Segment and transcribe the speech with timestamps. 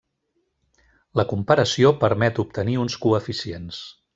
[1.21, 3.87] La comparació permet obtenir uns coeficients.